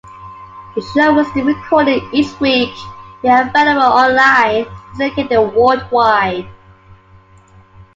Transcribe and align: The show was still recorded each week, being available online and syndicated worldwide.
The 0.73 0.81
show 0.81 1.13
was 1.13 1.27
still 1.27 1.45
recorded 1.45 2.01
each 2.11 2.39
week, 2.39 2.73
being 3.21 3.37
available 3.37 3.83
online 3.83 4.65
and 4.65 4.97
syndicated 4.97 5.53
worldwide. 5.53 6.47